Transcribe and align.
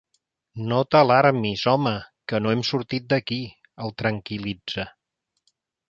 No 0.69 0.77
t'alarmis, 0.95 1.65
home, 1.73 1.93
que 2.33 2.41
no 2.45 2.55
hem 2.55 2.65
sortit 2.73 3.07
d'aquí! 3.13 3.41
—el 3.53 3.97
tranquil·litza. 4.05 4.93